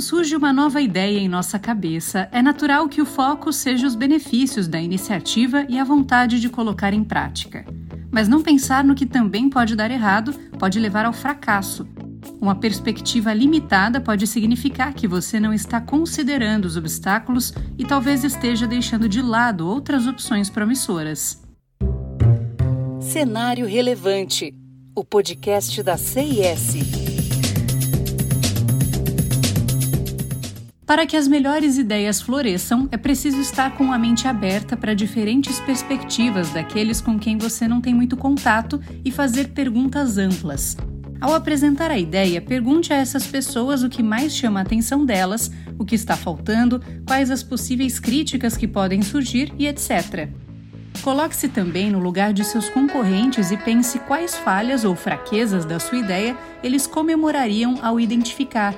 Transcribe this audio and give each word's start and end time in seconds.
surge 0.00 0.36
uma 0.36 0.52
nova 0.52 0.80
ideia 0.80 1.18
em 1.18 1.28
nossa 1.28 1.58
cabeça, 1.58 2.28
é 2.30 2.40
natural 2.40 2.88
que 2.88 3.02
o 3.02 3.06
foco 3.06 3.52
seja 3.52 3.86
os 3.86 3.94
benefícios 3.94 4.68
da 4.68 4.80
iniciativa 4.80 5.66
e 5.68 5.78
a 5.78 5.84
vontade 5.84 6.40
de 6.40 6.48
colocar 6.48 6.92
em 6.92 7.02
prática. 7.02 7.64
Mas 8.10 8.28
não 8.28 8.42
pensar 8.42 8.84
no 8.84 8.94
que 8.94 9.06
também 9.06 9.50
pode 9.50 9.74
dar 9.74 9.90
errado 9.90 10.32
pode 10.58 10.78
levar 10.78 11.04
ao 11.04 11.12
fracasso. 11.12 11.86
Uma 12.40 12.54
perspectiva 12.54 13.32
limitada 13.32 14.00
pode 14.00 14.26
significar 14.26 14.94
que 14.94 15.08
você 15.08 15.40
não 15.40 15.52
está 15.52 15.80
considerando 15.80 16.66
os 16.66 16.76
obstáculos 16.76 17.52
e 17.76 17.84
talvez 17.84 18.22
esteja 18.22 18.66
deixando 18.66 19.08
de 19.08 19.20
lado 19.20 19.66
outras 19.66 20.06
opções 20.06 20.48
promissoras. 20.48 21.42
Cenário 23.00 23.66
Relevante 23.66 24.54
o 24.94 25.02
podcast 25.02 25.82
da 25.82 25.96
CIS. 25.96 27.01
Para 30.92 31.06
que 31.06 31.16
as 31.16 31.26
melhores 31.26 31.78
ideias 31.78 32.20
floresçam, 32.20 32.86
é 32.92 32.98
preciso 32.98 33.40
estar 33.40 33.74
com 33.78 33.94
a 33.94 33.98
mente 33.98 34.28
aberta 34.28 34.76
para 34.76 34.92
diferentes 34.92 35.58
perspectivas 35.60 36.50
daqueles 36.50 37.00
com 37.00 37.18
quem 37.18 37.38
você 37.38 37.66
não 37.66 37.80
tem 37.80 37.94
muito 37.94 38.14
contato 38.14 38.78
e 39.02 39.10
fazer 39.10 39.48
perguntas 39.52 40.18
amplas. 40.18 40.76
Ao 41.18 41.34
apresentar 41.34 41.90
a 41.90 41.98
ideia, 41.98 42.42
pergunte 42.42 42.92
a 42.92 42.96
essas 42.96 43.26
pessoas 43.26 43.82
o 43.82 43.88
que 43.88 44.02
mais 44.02 44.36
chama 44.36 44.60
a 44.60 44.62
atenção 44.64 45.02
delas, 45.02 45.50
o 45.78 45.84
que 45.86 45.94
está 45.94 46.14
faltando, 46.14 46.78
quais 47.06 47.30
as 47.30 47.42
possíveis 47.42 47.98
críticas 47.98 48.54
que 48.54 48.68
podem 48.68 49.00
surgir 49.00 49.50
e 49.58 49.66
etc. 49.66 50.28
Coloque-se 51.00 51.48
também 51.48 51.90
no 51.90 52.00
lugar 52.00 52.34
de 52.34 52.44
seus 52.44 52.68
concorrentes 52.68 53.50
e 53.50 53.56
pense 53.56 53.98
quais 54.00 54.36
falhas 54.36 54.84
ou 54.84 54.94
fraquezas 54.94 55.64
da 55.64 55.80
sua 55.80 55.96
ideia 55.96 56.36
eles 56.62 56.86
comemorariam 56.86 57.78
ao 57.80 57.98
identificar. 57.98 58.74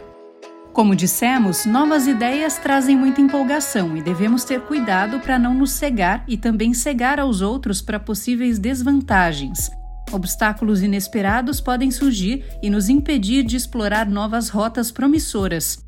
Como 0.75 0.97
dissemos, 0.97 1.65
novas 1.67 2.09
ideias 2.09 2.59
trazem 2.59 2.97
muita 2.97 3.21
empolgação 3.21 3.97
e 3.97 4.03
devemos 4.03 4.43
ter 4.43 4.61
cuidado 4.63 5.21
para 5.21 5.39
não 5.39 5.55
nos 5.55 5.71
cegar 5.71 6.25
e 6.27 6.37
também 6.37 6.75
cegar 6.75 7.21
aos 7.21 7.41
outros 7.41 7.81
para 7.81 8.01
possíveis 8.01 8.59
desvantagens. 8.59 9.71
Obstáculos 10.11 10.83
inesperados 10.83 11.61
podem 11.61 11.93
surgir 11.93 12.45
e 12.61 12.69
nos 12.69 12.89
impedir 12.89 13.45
de 13.45 13.57
explorar 13.57 14.11
novas 14.11 14.49
rotas 14.49 14.91
promissoras. 14.91 15.79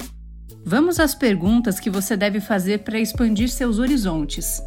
Vamos 0.64 1.00
às 1.00 1.16
perguntas 1.16 1.80
que 1.80 1.90
você 1.90 2.16
deve 2.16 2.38
fazer 2.38 2.84
para 2.84 3.00
expandir 3.00 3.48
seus 3.48 3.80
horizontes. 3.80 4.62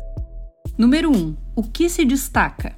Número 0.77 1.09
1. 1.09 1.37
O 1.55 1.63
que 1.63 1.87
se 1.87 2.03
destaca? 2.03 2.75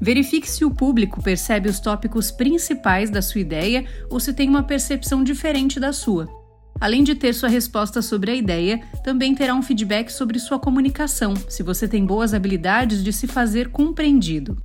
Verifique 0.00 0.48
se 0.48 0.64
o 0.64 0.70
público 0.70 1.20
percebe 1.20 1.68
os 1.68 1.80
tópicos 1.80 2.30
principais 2.30 3.10
da 3.10 3.20
sua 3.20 3.40
ideia 3.40 3.84
ou 4.08 4.20
se 4.20 4.32
tem 4.32 4.48
uma 4.48 4.62
percepção 4.62 5.24
diferente 5.24 5.80
da 5.80 5.92
sua. 5.92 6.35
Além 6.80 7.02
de 7.02 7.14
ter 7.14 7.32
sua 7.32 7.48
resposta 7.48 8.02
sobre 8.02 8.30
a 8.30 8.34
ideia, 8.34 8.80
também 9.02 9.34
terá 9.34 9.54
um 9.54 9.62
feedback 9.62 10.10
sobre 10.10 10.38
sua 10.38 10.58
comunicação, 10.58 11.34
se 11.48 11.62
você 11.62 11.88
tem 11.88 12.04
boas 12.04 12.34
habilidades 12.34 13.02
de 13.02 13.12
se 13.12 13.26
fazer 13.26 13.70
compreendido. 13.70 14.56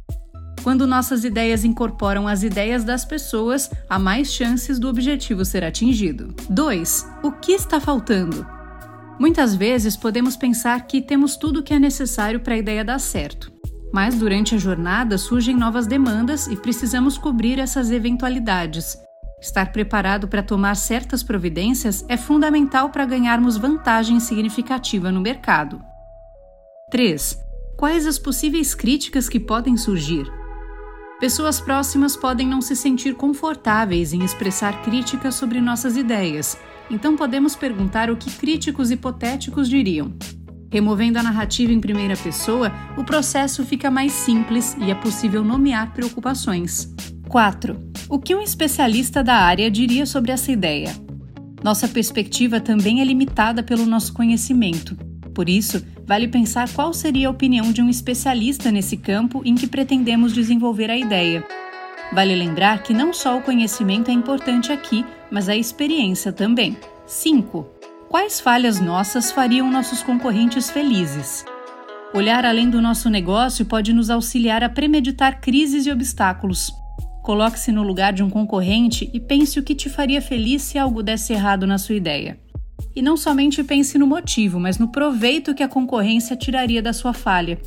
Quando 0.64 0.86
nossas 0.86 1.24
ideias 1.24 1.64
incorporam 1.64 2.28
as 2.28 2.44
ideias 2.44 2.84
das 2.84 3.04
pessoas, 3.04 3.70
há 3.90 3.98
mais 3.98 4.32
chances 4.32 4.78
do 4.78 4.88
objetivo 4.88 5.44
ser 5.44 5.64
atingido. 5.64 6.36
2. 6.50 7.08
O 7.24 7.32
que 7.32 7.54
está 7.54 7.80
faltando? 7.80 8.46
Muitas 9.20 9.56
vezes 9.56 9.96
podemos 9.96 10.36
pensar 10.36 10.86
que 10.86 11.02
temos 11.02 11.36
tudo 11.36 11.62
o 11.62 11.64
que 11.64 11.74
é 11.74 11.80
necessário 11.80 12.40
para 12.40 12.54
a 12.54 12.58
ideia 12.58 12.86
dar 12.86 13.00
certo. 13.00 13.52
Mas 13.92 14.16
durante 14.16 14.54
a 14.54 14.58
jornada 14.58 15.18
surgem 15.18 15.56
novas 15.56 15.88
demandas 15.88 16.48
e 16.48 16.56
precisamos 16.56 17.18
cobrir 17.18 17.60
essas 17.60 17.90
eventualidades. 17.90 18.98
Estar 19.42 19.72
preparado 19.72 20.28
para 20.28 20.44
tomar 20.44 20.76
certas 20.76 21.24
providências 21.24 22.06
é 22.08 22.16
fundamental 22.16 22.92
para 22.92 23.06
ganharmos 23.06 23.58
vantagem 23.58 24.20
significativa 24.20 25.12
no 25.12 25.20
mercado. 25.20 25.82
3. 26.92 27.40
Quais 27.76 28.06
as 28.06 28.20
possíveis 28.20 28.76
críticas 28.76 29.28
que 29.28 29.40
podem 29.40 29.76
surgir? 29.76 30.32
Pessoas 31.20 31.60
próximas 31.60 32.16
podem 32.16 32.48
não 32.48 32.62
se 32.62 32.76
sentir 32.76 33.16
confortáveis 33.16 34.14
em 34.14 34.24
expressar 34.24 34.84
críticas 34.84 35.34
sobre 35.34 35.60
nossas 35.60 35.98
ideias, 35.98 36.56
então 36.90 37.16
podemos 37.16 37.56
perguntar 37.56 38.12
o 38.12 38.18
que 38.18 38.30
críticos 38.30 38.92
hipotéticos 38.92 39.68
diriam. 39.68 40.14
Removendo 40.72 41.18
a 41.18 41.24
narrativa 41.24 41.72
em 41.72 41.82
primeira 41.82 42.16
pessoa, 42.16 42.72
o 42.96 43.04
processo 43.04 43.66
fica 43.66 43.90
mais 43.90 44.12
simples 44.12 44.78
e 44.80 44.92
é 44.92 44.96
possível 44.96 45.44
nomear 45.44 45.94
preocupações. 45.94 46.94
4. 47.28 47.91
O 48.12 48.20
que 48.20 48.36
um 48.36 48.42
especialista 48.42 49.24
da 49.24 49.36
área 49.36 49.72
diria 49.72 50.06
sobre 50.06 50.34
essa 50.34 50.52
ideia? 50.52 50.94
Nossa 51.64 51.88
perspectiva 51.88 52.60
também 52.60 53.00
é 53.00 53.06
limitada 53.06 53.64
pelo 53.64 53.86
nosso 53.86 54.12
conhecimento. 54.12 54.98
Por 55.34 55.48
isso, 55.48 55.82
vale 56.06 56.28
pensar 56.28 56.68
qual 56.74 56.94
seria 56.94 57.30
a 57.30 57.32
opinião 57.32 57.72
de 57.72 57.82
um 57.82 57.88
especialista 57.88 58.70
nesse 58.70 58.98
campo 58.98 59.42
em 59.46 59.56
que 59.56 59.66
pretendemos 59.66 60.34
desenvolver 60.34 60.92
a 60.92 60.98
ideia. 60.98 61.42
Vale 62.12 62.36
lembrar 62.36 62.84
que 62.84 62.94
não 62.94 63.14
só 63.14 63.38
o 63.38 63.42
conhecimento 63.42 64.12
é 64.12 64.14
importante 64.14 64.74
aqui, 64.74 65.06
mas 65.32 65.48
a 65.48 65.56
experiência 65.56 66.34
também. 66.34 66.76
5. 67.08 67.66
Quais 68.10 68.42
falhas 68.42 68.82
nossas 68.82 69.32
fariam 69.32 69.72
nossos 69.72 70.04
concorrentes 70.04 70.70
felizes? 70.70 71.46
Olhar 72.14 72.44
além 72.44 72.70
do 72.70 72.82
nosso 72.82 73.10
negócio 73.10 73.66
pode 73.66 73.94
nos 73.94 74.10
auxiliar 74.10 74.66
a 74.66 74.70
premeditar 74.70 75.40
crises 75.40 75.86
e 75.86 75.92
obstáculos. 75.94 76.81
Coloque-se 77.22 77.72
no 77.72 77.84
lugar 77.84 78.14
de 78.14 78.24
um 78.24 78.30
concorrente 78.30 79.10
e 79.14 79.20
pense 79.20 79.60
o 79.60 79.64
que 79.64 79.76
te 79.76 79.90
faria 79.90 80.22
feliz 80.22 80.62
se 80.64 80.78
algo 80.78 81.04
desse 81.04 81.34
errado 81.34 81.68
na 81.68 81.78
sua 81.78 81.96
ideia. 81.96 82.40
E 82.96 83.02
não 83.02 83.16
somente 83.16 83.64
pense 83.64 83.98
no 83.98 84.08
motivo, 84.08 84.60
mas 84.60 84.78
no 84.78 84.92
proveito 84.92 85.54
que 85.54 85.64
a 85.64 85.68
concorrência 85.68 86.36
tiraria 86.36 86.82
da 86.82 86.94
sua 86.94 87.14
falha. 87.14 87.60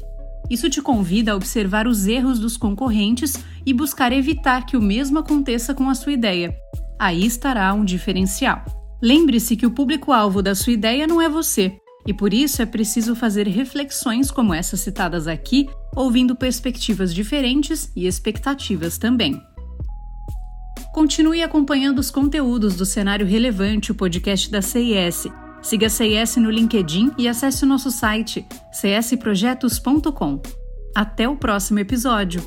Isso 0.51 0.69
te 0.69 0.83
convida 0.83 1.33
a 1.33 1.37
observar 1.37 1.87
os 1.87 2.07
erros 2.07 2.39
dos 2.39 2.57
concorrentes 2.57 3.43
e 3.65 3.73
buscar 3.73 4.13
evitar 4.13 4.67
que 4.67 4.77
o 4.77 4.83
mesmo 4.83 5.19
aconteça 5.19 5.73
com 5.73 5.89
a 5.89 5.95
sua 5.95 6.13
ideia. 6.13 6.55
Aí 6.99 7.25
estará 7.25 7.73
um 7.73 7.85
diferencial. 7.85 8.63
Lembre-se 9.01 9.57
que 9.57 9.67
o 9.67 9.71
público-alvo 9.71 10.43
da 10.43 10.55
sua 10.55 10.73
ideia 10.73 11.07
não 11.07 11.21
é 11.21 11.29
você, 11.29 11.79
e 12.07 12.13
por 12.13 12.35
isso 12.35 12.61
é 12.61 12.67
preciso 12.67 13.15
fazer 13.15 13.49
reflexões 13.49 14.31
como 14.31 14.53
essas 14.53 14.81
citadas 14.81 15.27
aqui, 15.27 15.69
ouvindo 15.95 16.37
perspectivas 16.37 17.15
diferentes 17.15 17.91
e 17.97 18.07
expectativas 18.07 18.99
também. 18.99 19.41
Continue 20.93 21.43
acompanhando 21.43 21.99
os 21.99 22.11
conteúdos 22.11 22.77
do 22.77 22.87
Cenário 22.87 23.27
Relevante, 23.27 23.91
o 23.91 23.95
podcast 23.95 24.51
da 24.51 24.63
CIS. 24.63 25.27
Siga 25.61 25.87
a 25.87 25.91
CIS 25.91 26.37
no 26.37 26.51
LinkedIn 26.51 27.13
e 27.19 27.27
acesse 27.27 27.65
o 27.65 27.67
nosso 27.67 27.91
site 27.91 28.47
csprojetos.com. 28.71 30.41
Até 30.95 31.29
o 31.29 31.35
próximo 31.35 31.81
episódio! 31.81 32.43